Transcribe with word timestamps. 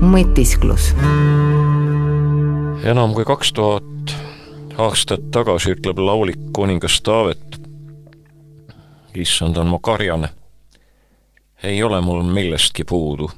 mõtisklus. 0.00 0.94
enam 2.84 3.14
kui 3.14 3.24
kaks 3.24 3.52
tuhat 3.52 4.14
aastat 4.78 5.30
tagasi 5.32 5.72
ütleb 5.72 5.98
laulik 5.98 6.50
kuningas 6.52 7.00
Taavet. 7.00 7.60
issand 9.14 9.56
on 9.56 9.66
mu 9.66 9.78
karjane. 9.78 10.28
ei 11.62 11.82
ole 11.82 12.00
mul 12.00 12.22
millestki 12.22 12.84
puudu. 12.84 13.30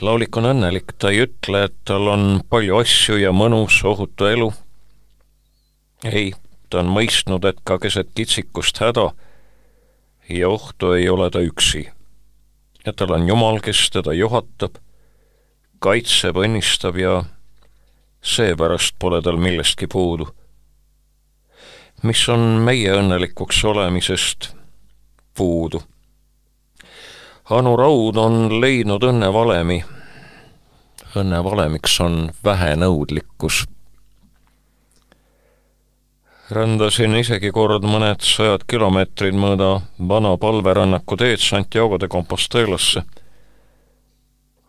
laulik 0.00 0.36
on 0.36 0.44
õnnelik, 0.44 0.92
ta 0.98 1.10
ei 1.10 1.22
ütle, 1.26 1.64
et 1.64 1.74
tal 1.84 2.08
on 2.08 2.40
palju 2.48 2.76
asju 2.76 3.16
ja 3.16 3.32
mõnus 3.32 3.84
ohutu 3.84 4.24
elu. 4.24 4.52
ei, 6.04 6.32
ta 6.70 6.78
on 6.78 6.86
mõistnud, 6.86 7.44
et 7.44 7.60
ka 7.64 7.78
keset 7.78 8.08
kitsikust 8.14 8.78
häda 8.78 9.10
ja 10.28 10.48
ohtu 10.48 10.92
ei 10.92 11.08
ole 11.08 11.30
ta 11.30 11.38
üksi. 11.38 11.99
Ja 12.86 12.92
tal 12.92 13.10
on 13.10 13.28
Jumal, 13.28 13.60
kes 13.60 13.90
teda 13.90 14.12
juhatab, 14.12 14.78
kaitseb, 15.78 16.36
õnnistab 16.36 16.96
ja 17.00 17.24
seepärast 18.22 18.96
pole 18.98 19.22
tal 19.22 19.36
millestki 19.36 19.86
puudu. 19.86 20.28
mis 22.02 22.28
on 22.28 22.40
meie 22.64 22.92
õnnelikuks 22.96 23.64
olemisest 23.64 24.54
puudu? 25.36 25.82
Anu 27.50 27.76
Raud 27.76 28.16
on 28.16 28.60
leidnud 28.60 29.02
õnnevalemi. 29.02 29.84
õnnevalemiks 31.16 32.00
on 32.00 32.30
vähenõudlikkus 32.44 33.64
rändasin 36.50 37.14
isegi 37.14 37.50
kord 37.54 37.84
mõned 37.86 38.24
sajad 38.26 38.64
kilomeetrid 38.70 39.36
mööda 39.38 39.70
vana 40.10 40.32
palverännaku 40.40 41.16
teed 41.20 41.42
Santiago 41.42 41.98
de 42.00 42.08
Compostelasse. 42.08 43.02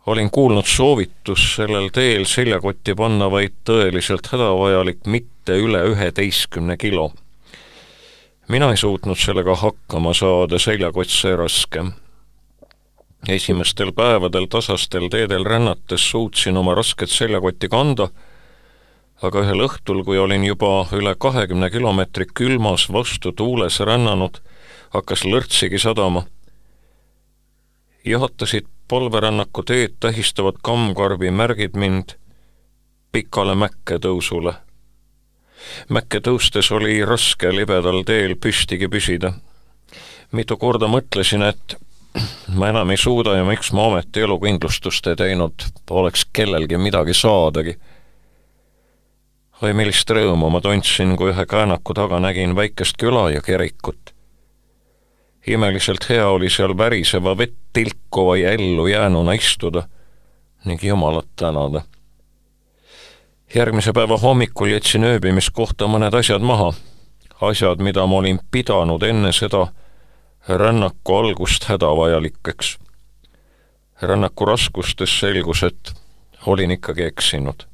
olin 0.05 0.29
kuulnud 0.29 0.65
soovitust 0.65 1.55
sellel 1.55 1.89
teel 1.93 2.25
seljakotti 2.25 2.95
panna 2.95 3.31
vaid 3.31 3.53
tõeliselt 3.65 4.27
hädavajalik, 4.31 5.05
mitte 5.05 5.57
üle 5.57 5.83
üheteistkümne 5.93 6.77
kilo. 6.77 7.11
mina 8.47 8.69
ei 8.71 8.77
suutnud 8.77 9.17
sellega 9.17 9.55
hakkama 9.55 10.13
saada, 10.13 10.59
seljakott 10.59 11.09
sai 11.09 11.35
raskem. 11.35 11.93
esimestel 13.27 13.91
päevadel 13.91 14.45
tasastel 14.45 15.09
teedel 15.09 15.43
rännates 15.45 16.09
suutsin 16.11 16.57
oma 16.57 16.75
rasket 16.75 17.09
seljakotti 17.09 17.69
kanda 17.69 18.09
aga 19.21 19.43
ühel 19.45 19.61
õhtul, 19.67 20.01
kui 20.05 20.17
olin 20.17 20.43
juba 20.45 20.87
üle 20.97 21.13
kahekümne 21.13 21.69
kilomeetri 21.69 22.25
külmas 22.33 22.87
vastu 22.89 23.31
tuules 23.31 23.79
rännanud, 23.79 24.41
hakkas 24.95 25.25
lörtsigi 25.25 25.79
sadama. 25.79 26.25
jahatasid 28.05 28.65
polverännaku 28.87 29.63
teed 29.63 29.93
tähistavad 29.99 30.57
kammkarbi 30.63 31.31
märgid 31.31 31.77
mind 31.77 32.17
pikale 33.11 33.55
mäkke 33.55 33.99
tõusule. 34.01 34.53
mäkke 35.89 36.19
tõustes 36.19 36.71
oli 36.71 37.05
raske 37.05 37.55
libedal 37.55 38.03
teel 38.03 38.35
püstigi 38.35 38.87
püsida. 38.87 39.33
mitu 40.31 40.57
korda 40.57 40.87
mõtlesin, 40.87 41.43
et 41.43 41.77
ma 42.47 42.69
enam 42.69 42.89
ei 42.89 42.97
suuda 42.97 43.37
ja 43.37 43.43
miks 43.43 43.71
ma 43.71 43.83
ometi 43.83 44.19
elukindlustust 44.19 45.07
ei 45.07 45.15
teinud, 45.15 45.53
oleks 45.89 46.25
kellelgi 46.33 46.77
midagi 46.77 47.13
saadagi 47.13 47.77
oi 49.61 49.75
millist 49.77 50.09
rõõmu 50.09 50.49
ma 50.49 50.57
tundsin, 50.61 51.13
kui 51.17 51.29
ühe 51.29 51.43
käänaku 51.45 51.93
taga 51.93 52.17
nägin 52.19 52.55
väikest 52.57 52.97
küla 52.97 53.29
ja 53.29 53.41
kirikut. 53.45 54.13
imeliselt 55.47 56.09
hea 56.09 56.27
oli 56.27 56.49
seal 56.49 56.77
väriseva 56.77 57.37
vett 57.37 57.57
tilkuva 57.73 58.37
ja 58.37 58.51
ellu 58.51 58.87
jäänuna 58.87 59.33
istuda 59.33 59.83
ning 60.65 60.83
Jumalat 60.83 61.27
tänada. 61.35 61.81
järgmise 63.55 63.93
päeva 63.93 64.17
hommikul 64.17 64.67
jätsin 64.67 65.03
ööbimiskohta 65.03 65.85
mõned 65.85 66.17
asjad 66.17 66.41
maha, 66.41 66.73
asjad, 67.41 67.79
mida 67.79 68.05
ma 68.07 68.15
olin 68.17 68.39
pidanud 68.51 69.03
enne 69.03 69.31
seda 69.31 69.67
rännaku 70.49 71.15
algust 71.15 71.63
hädavajalikeks. 71.63 72.79
rännaku 74.01 74.45
raskustes 74.45 75.19
selgus, 75.19 75.63
et 75.63 75.93
olin 76.45 76.71
ikkagi 76.71 77.03
eksinud 77.03 77.70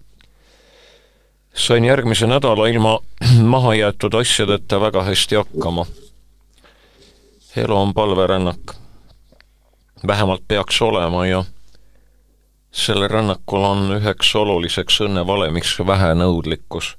sain 1.57 1.85
järgmise 1.85 2.27
nädala 2.27 2.67
ilma 2.67 2.99
mahajäetud 3.53 4.13
asjadeta 4.13 4.81
väga 4.81 5.03
hästi 5.03 5.35
hakkama. 5.35 5.85
elu 7.55 7.75
on 7.75 7.93
palverännak. 7.93 8.75
vähemalt 10.07 10.43
peaks 10.47 10.81
olema 10.81 11.25
ja 11.25 11.43
sellel 12.71 13.09
rännakul 13.09 13.63
on 13.63 13.91
üheks 13.91 14.35
oluliseks 14.35 15.01
õnnevalemiks 15.01 15.79
vähenõudlikkus. 15.87 16.95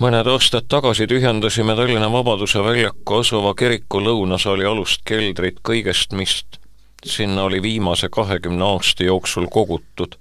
mõned 0.00 0.26
aastad 0.30 0.64
tagasi 0.68 1.06
tühjendasime 1.06 1.76
Tallinna 1.76 2.12
Vabaduse 2.12 2.64
väljaku 2.64 3.14
asuva 3.14 3.54
kiriku 3.54 4.00
lõunasaali 4.00 4.64
alust 4.64 5.00
keldrit 5.04 5.58
kõigest, 5.68 6.12
mis 6.12 6.44
sinna 7.04 7.42
oli 7.42 7.62
viimase 7.62 8.08
kahekümne 8.08 8.64
aasta 8.64 9.04
jooksul 9.04 9.46
kogutud 9.46 10.14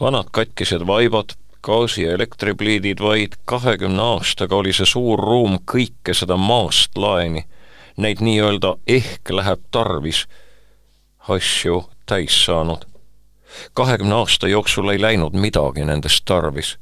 vanad 0.00 0.24
katkised 0.30 0.86
vaibad, 0.86 1.28
gaasi- 1.62 2.02
ja 2.02 2.12
elektripliidid, 2.12 2.98
vaid 3.00 3.32
kahekümne 3.44 4.02
aastaga 4.02 4.56
oli 4.56 4.72
see 4.72 4.86
suur 4.86 5.18
ruum 5.18 5.58
kõike 5.72 6.14
seda 6.14 6.36
maast 6.36 6.96
laeni, 6.96 7.44
neid 7.96 8.22
nii-öelda 8.22 8.76
ehk 8.86 9.30
läheb 9.30 9.60
tarvis, 9.70 10.26
asju 11.28 11.90
täis 12.06 12.44
saanud. 12.44 12.84
kahekümne 13.74 14.14
aasta 14.14 14.48
jooksul 14.48 14.88
ei 14.88 15.00
läinud 15.00 15.32
midagi 15.32 15.84
nendest 15.84 16.24
tarvis. 16.24 16.78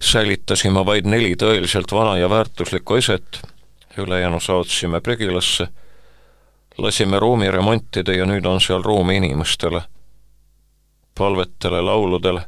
säilitasime 0.00 0.86
vaid 0.86 1.06
neli 1.06 1.34
tõeliselt 1.36 1.92
vana 1.92 2.16
ja 2.18 2.30
väärtuslikku 2.30 2.94
eset, 2.94 3.42
ülejäänu 3.98 4.40
saatsime 4.40 5.00
prügilasse, 5.00 5.68
lasime 6.78 7.18
ruumi 7.18 7.50
remontida 7.50 8.12
ja 8.12 8.24
nüüd 8.26 8.46
on 8.46 8.60
seal 8.60 8.82
ruumi 8.82 9.16
inimestele 9.16 9.82
palvetele, 11.18 11.80
lauludele. 11.80 12.42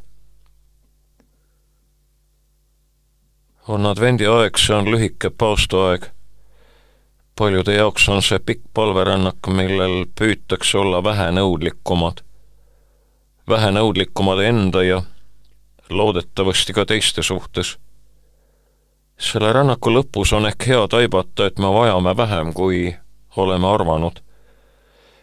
on 3.67 3.85
advendiaeg, 3.85 4.57
see 4.57 4.75
on 4.75 4.85
lühike 4.91 5.29
paastuaeg. 5.29 6.05
paljude 7.35 7.73
jaoks 7.73 8.09
on 8.09 8.21
see 8.21 8.39
pikk 8.39 8.61
palverännak, 8.73 9.47
millel 9.47 10.05
püütakse 10.19 10.77
olla 10.77 11.03
vähenõudlikumad, 11.03 12.21
vähenõudlikumad 13.49 14.39
enda 14.39 14.83
ja 14.83 15.01
loodetavasti 15.89 16.73
ka 16.73 16.85
teiste 16.85 17.23
suhtes. 17.23 17.77
selle 19.17 19.53
rännaku 19.53 19.89
lõpus 19.89 20.33
on 20.35 20.45
ehk 20.45 20.67
hea 20.67 20.87
taibata, 20.87 21.45
et 21.45 21.59
me 21.59 21.73
vajame 21.73 22.17
vähem, 22.17 22.53
kui 22.53 22.95
oleme 23.35 23.67
arvanud. 23.67 24.19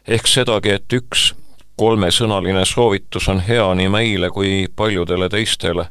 ehk 0.09 0.27
sedagi, 0.27 0.71
et 0.71 0.93
üks 0.93 1.34
kolmesõnaline 1.77 2.65
soovitus 2.65 3.29
on 3.29 3.41
hea 3.41 3.75
nii 3.75 3.89
meile 3.89 4.31
kui 4.31 4.67
paljudele 4.77 5.29
teistele. 5.29 5.87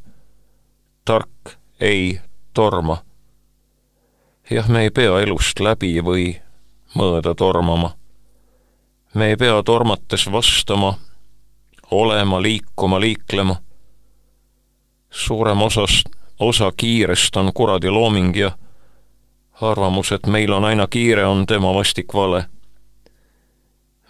tark 1.05 1.57
ei 1.79 2.19
torma. 2.53 2.97
jah, 4.49 4.69
me 4.69 4.83
ei 4.83 4.91
pea 4.91 5.19
elust 5.19 5.59
läbi 5.59 6.01
või 6.01 6.41
mõõda 6.95 7.35
tormama. 7.35 7.93
me 9.13 9.27
ei 9.27 9.37
pea 9.37 9.63
tormates 9.63 10.31
vastama, 10.31 10.97
olema, 11.91 12.41
liikuma, 12.41 12.99
liiklema. 12.99 13.55
suurem 15.09 15.61
osast, 15.61 16.09
osa 16.39 16.71
kiirest 16.77 17.35
on 17.35 17.53
kuradi 17.53 17.89
looming 17.89 18.35
ja 18.37 18.51
arvamus, 19.61 20.11
et 20.11 20.27
meil 20.27 20.53
on 20.53 20.65
aina 20.65 20.87
kiire, 20.87 21.25
on 21.25 21.45
tema 21.45 21.73
vastik 21.73 22.13
vale 22.13 22.52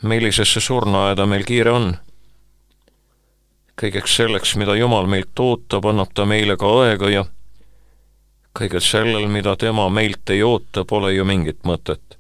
millisesse 0.04 0.60
surnuaeda 0.60 1.26
meil 1.26 1.46
kiire 1.48 1.72
on. 1.72 1.94
kõigeks 3.80 4.16
selleks, 4.20 4.56
mida 4.60 4.76
Jumal 4.76 5.08
meilt 5.10 5.40
ootab, 5.40 5.86
annab 5.90 6.12
ta 6.14 6.26
meile 6.30 6.58
ka 6.60 6.70
aega 6.84 7.10
ja 7.10 7.24
kõigel 8.54 8.84
sellel, 8.84 9.28
mida 9.32 9.56
tema 9.56 9.88
meilt 9.90 10.30
ei 10.30 10.44
oota, 10.44 10.84
pole 10.86 11.14
ju 11.14 11.26
mingit 11.26 11.64
mõtet. 11.64 12.18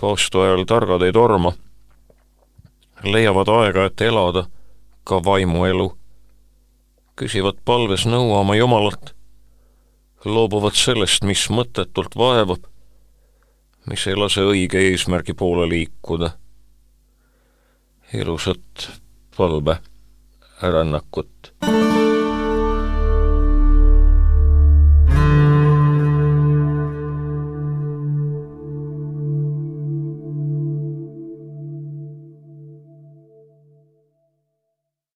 paastu 0.00 0.40
ajal 0.40 0.64
targad 0.64 1.02
ei 1.02 1.12
torma, 1.12 1.52
leiavad 3.04 3.48
aega, 3.48 3.84
et 3.84 4.00
elada 4.00 4.46
ka 5.04 5.20
vaimuelu, 5.24 5.92
küsivad 7.16 7.60
palves 7.64 8.06
nõu 8.06 8.32
oma 8.32 8.56
Jumalalt, 8.56 9.14
loobuvad 10.24 10.74
sellest, 10.74 11.22
mis 11.22 11.46
mõttetult 11.50 12.16
vaevab, 12.16 12.64
mis 13.86 14.06
ei 14.06 14.16
lase 14.16 14.40
õige 14.40 14.80
eesmärgi 14.88 15.34
poole 15.34 15.68
liikuda 15.68 16.32
ilusat 18.12 18.90
valverännakut 19.38 21.52